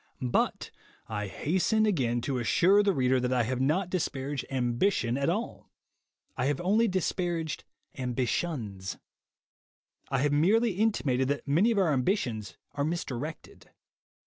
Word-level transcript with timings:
But 0.31 0.71
I 1.07 1.27
hasten 1.27 1.85
again 1.85 2.21
to 2.21 2.39
assure 2.39 2.81
the 2.81 2.91
reader 2.91 3.19
that 3.19 3.31
I 3.31 3.43
have 3.43 3.61
not 3.61 3.91
dis 3.91 4.07
paraged 4.09 4.45
Ambition 4.49 5.15
at 5.15 5.29
all; 5.29 5.69
I 6.35 6.47
have 6.47 6.59
only 6.61 6.87
disparaged 6.87 7.65
ambitions. 7.95 8.97
I 10.09 10.23
have 10.23 10.33
merely 10.33 10.71
intimated 10.71 11.27
that 11.27 11.47
many 11.47 11.69
of 11.69 11.77
our 11.77 11.93
ambitions 11.93 12.57
are 12.73 12.83
misdirected. 12.83 13.69